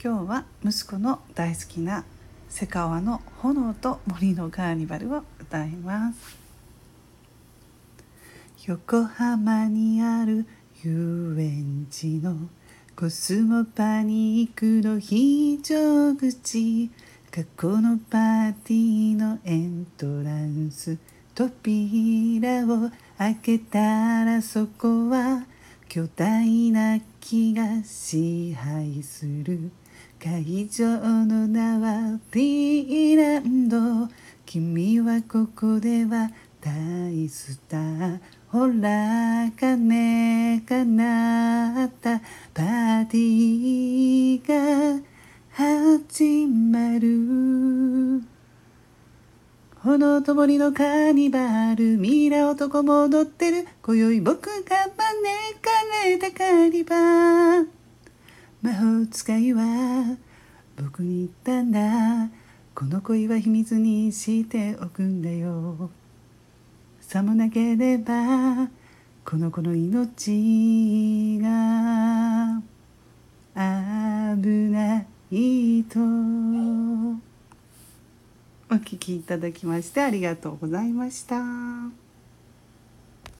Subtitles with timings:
[0.00, 2.04] 今日は息子の大好きな
[2.48, 6.38] セカオワの炎と森のカーニバルを歌います。
[8.68, 10.46] 横浜にある
[10.84, 12.36] 遊園地の
[12.94, 16.90] コスモパニックの非常口。
[17.32, 20.96] 過去のパーティーのエントランス。
[21.34, 25.44] 扉を開けたらそこは
[25.88, 29.72] 巨大な木が支配する。
[30.20, 30.84] 会場
[31.26, 34.12] の名はティーランド。
[34.44, 38.18] 君はここでは大スター。
[38.48, 42.18] ほら鐘が鳴った。
[42.52, 45.00] パーティーが
[45.52, 48.20] 始まる。
[49.84, 51.96] 炎と森のカーニバル。
[51.96, 53.68] ミイラ男も踊ってる。
[53.82, 55.70] 今宵僕が招か
[56.04, 56.96] れたカーニバ
[57.34, 57.37] ル。
[58.68, 60.18] 魔法使いは
[60.76, 62.28] 僕に言ったんだ。
[62.74, 65.88] この恋は秘密にしておくんだよ。
[67.00, 68.68] さもなければ
[69.24, 72.60] この子の命が
[74.36, 75.98] 危ないと。
[78.70, 82.07] お聞きいただきましてありがとうございました。